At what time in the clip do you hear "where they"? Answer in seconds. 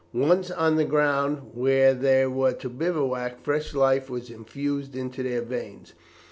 1.53-2.25